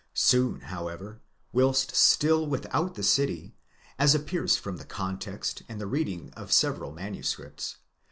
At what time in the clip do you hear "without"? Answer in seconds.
2.47-2.95